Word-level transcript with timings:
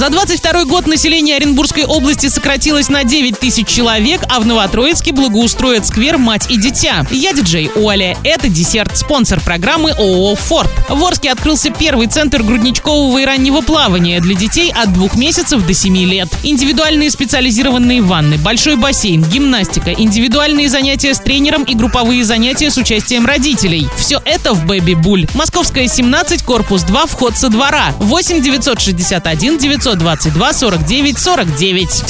За 0.00 0.08
22 0.08 0.64
год 0.64 0.86
население 0.86 1.36
Оренбургской 1.36 1.84
области 1.84 2.28
сократилось 2.28 2.88
на 2.88 3.04
9 3.04 3.38
тысяч 3.38 3.66
человек, 3.66 4.22
а 4.30 4.40
в 4.40 4.46
Новотроицке 4.46 5.12
благоустроят 5.12 5.86
сквер 5.86 6.16
«Мать 6.16 6.46
и 6.48 6.56
дитя». 6.56 7.04
Я 7.10 7.34
диджей 7.34 7.70
Оля. 7.76 8.16
Это 8.24 8.48
десерт, 8.48 8.96
спонсор 8.96 9.42
программы 9.42 9.90
ООО 9.90 10.36
«Форд». 10.36 10.70
В 10.88 11.04
Орске 11.04 11.30
открылся 11.30 11.68
первый 11.68 12.06
центр 12.06 12.42
грудничкового 12.42 13.18
и 13.18 13.26
раннего 13.26 13.60
плавания 13.60 14.20
для 14.20 14.34
детей 14.34 14.72
от 14.74 14.90
двух 14.94 15.16
месяцев 15.16 15.66
до 15.66 15.74
7 15.74 15.94
лет. 15.98 16.28
Индивидуальные 16.44 17.10
специализированные 17.10 18.00
ванны, 18.00 18.38
большой 18.38 18.76
бассейн, 18.76 19.22
гимнастика, 19.22 19.92
индивидуальные 19.92 20.70
занятия 20.70 21.12
с 21.12 21.18
тренером 21.18 21.64
и 21.64 21.74
групповые 21.74 22.24
занятия 22.24 22.70
с 22.70 22.78
участием 22.78 23.26
родителей. 23.26 23.86
Все 23.98 24.22
это 24.24 24.54
в 24.54 24.64
Бэби 24.64 24.94
Буль. 24.94 25.28
Московская 25.34 25.88
17, 25.88 26.42
корпус 26.42 26.84
2, 26.84 27.04
вход 27.04 27.36
со 27.36 27.50
двора. 27.50 27.92
8 27.98 28.40
961 28.40 29.58
922 29.96 30.52
49 30.52 31.18
49. 31.18 32.04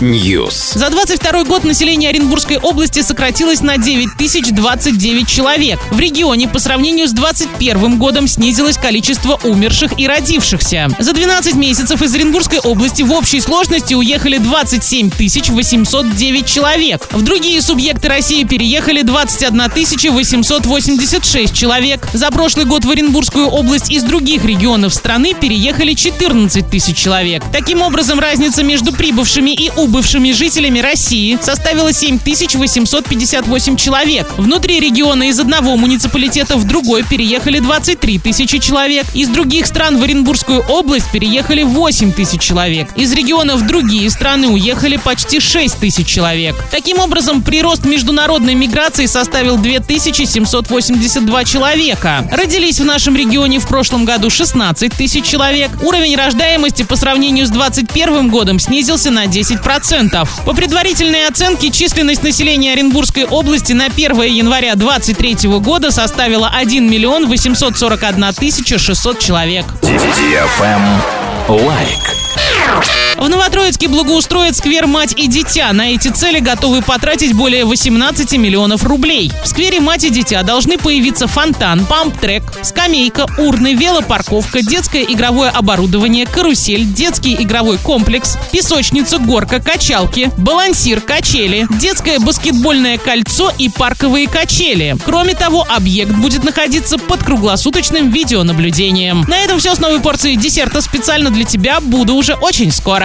News. 0.00 0.78
За 0.78 0.88
22 0.88 1.44
год 1.44 1.64
население 1.64 2.10
Оренбургской 2.10 2.58
области 2.58 3.02
сократилось 3.02 3.60
на 3.60 3.76
9 3.76 4.16
тысяч 4.16 4.48
29 4.50 5.28
человек. 5.28 5.78
В 5.90 5.98
регионе 5.98 6.48
по 6.48 6.58
сравнению 6.58 7.06
с 7.06 7.12
21 7.12 7.98
годом 7.98 8.28
снизилось 8.28 8.78
количество 8.78 9.38
умерших 9.44 9.98
и 9.98 10.06
родившихся. 10.06 10.88
За 10.98 11.12
12 11.12 11.54
месяцев 11.54 12.00
из 12.02 12.14
Оренбургской 12.14 12.60
области 12.60 13.02
в 13.02 13.12
общей 13.12 13.40
сложности 13.40 13.94
уехали 13.94 14.38
27 14.38 15.10
тысяч 15.10 15.48
809 15.50 16.46
человек. 16.46 17.06
В 17.12 17.22
другие 17.22 17.60
субъекты 17.60 18.08
России 18.08 18.44
переехали 18.44 19.02
21 19.02 19.70
тысяча 19.70 20.10
886 20.10 21.54
человек. 21.54 22.06
За 22.12 22.30
прошлый 22.30 22.64
год 22.64 22.84
в 22.84 22.90
Оренбургскую 22.90 23.48
область 23.48 23.90
из 23.90 24.02
других 24.02 24.44
регионов 24.44 24.94
страны 24.94 25.34
переехали 25.34 25.73
14 25.94 26.68
тысяч 26.70 26.96
человек. 26.96 27.42
Таким 27.52 27.82
образом, 27.82 28.18
разница 28.18 28.62
между 28.62 28.92
прибывшими 28.92 29.50
и 29.50 29.70
убывшими 29.76 30.32
жителями 30.32 30.80
России 30.80 31.38
составила 31.40 31.92
7 31.92 32.18
тысяч 32.18 32.54
858 32.54 33.76
человек. 33.76 34.26
Внутри 34.36 34.80
региона 34.80 35.24
из 35.24 35.40
одного 35.40 35.76
муниципалитета 35.76 36.56
в 36.56 36.64
другой 36.66 37.02
переехали 37.02 37.58
23 37.58 38.18
тысячи 38.18 38.58
человек. 38.58 39.06
Из 39.14 39.28
других 39.28 39.66
стран 39.66 39.98
в 39.98 40.02
Оренбургскую 40.02 40.64
область 40.68 41.10
переехали 41.10 41.62
8 41.62 42.12
тысяч 42.12 42.40
человек. 42.40 42.88
Из 42.96 43.12
регионов 43.12 43.66
другие 43.66 44.10
страны 44.10 44.48
уехали 44.48 44.96
почти 44.96 45.40
6 45.40 45.78
тысяч 45.78 46.06
человек. 46.06 46.56
Таким 46.70 46.98
образом, 46.98 47.42
прирост 47.42 47.84
международной 47.84 48.54
миграции 48.54 49.06
составил 49.06 49.56
2782 49.58 51.44
человека. 51.44 52.28
Родились 52.30 52.80
в 52.80 52.84
нашем 52.84 53.16
регионе 53.16 53.58
в 53.58 53.66
прошлом 53.66 54.04
году 54.04 54.30
16 54.30 54.92
тысяч 54.92 55.24
человек. 55.54 55.70
Уровень 55.82 56.16
рождаемости 56.16 56.82
по 56.82 56.96
сравнению 56.96 57.46
с 57.46 57.50
2021 57.50 58.28
годом 58.28 58.58
снизился 58.58 59.10
на 59.10 59.26
10%. 59.26 60.28
По 60.44 60.52
предварительной 60.52 61.28
оценке, 61.28 61.70
численность 61.70 62.24
населения 62.24 62.72
Оренбургской 62.72 63.24
области 63.24 63.72
на 63.72 63.86
1 63.86 64.22
января 64.22 64.74
2023 64.74 65.48
года 65.60 65.92
составила 65.92 66.50
1 66.52 66.90
миллион 66.90 67.28
841 67.28 68.34
тысяча 68.34 68.78
600 68.78 69.18
человек. 69.20 69.64
Лайк. 71.48 73.03
В 73.16 73.28
Новотроицке 73.28 73.88
благоустроят 73.88 74.56
сквер 74.56 74.86
«Мать 74.86 75.14
и 75.16 75.28
дитя». 75.28 75.72
На 75.72 75.92
эти 75.92 76.08
цели 76.08 76.40
готовы 76.40 76.82
потратить 76.82 77.32
более 77.32 77.64
18 77.64 78.32
миллионов 78.38 78.84
рублей. 78.84 79.30
В 79.44 79.48
сквере 79.48 79.80
«Мать 79.80 80.04
и 80.04 80.10
дитя» 80.10 80.42
должны 80.42 80.78
появиться 80.78 81.28
фонтан, 81.28 81.86
памп-трек, 81.86 82.42
скамейка, 82.62 83.26
урны, 83.38 83.74
велопарковка, 83.74 84.62
детское 84.62 85.02
игровое 85.02 85.50
оборудование, 85.50 86.26
карусель, 86.26 86.84
детский 86.84 87.34
игровой 87.34 87.78
комплекс, 87.78 88.36
песочница, 88.50 89.18
горка, 89.18 89.60
качалки, 89.60 90.30
балансир, 90.36 91.00
качели, 91.00 91.66
детское 91.78 92.18
баскетбольное 92.18 92.98
кольцо 92.98 93.52
и 93.56 93.68
парковые 93.68 94.28
качели. 94.28 94.96
Кроме 95.04 95.34
того, 95.34 95.64
объект 95.68 96.12
будет 96.12 96.42
находиться 96.42 96.98
под 96.98 97.22
круглосуточным 97.22 98.10
видеонаблюдением. 98.10 99.24
На 99.28 99.38
этом 99.38 99.60
все 99.60 99.74
с 99.74 99.78
новой 99.78 100.00
порцией 100.00 100.36
десерта 100.36 100.80
специально 100.80 101.30
для 101.30 101.44
тебя. 101.44 101.80
Буду 101.80 102.14
уже 102.14 102.34
очень 102.34 102.72
скоро. 102.72 103.03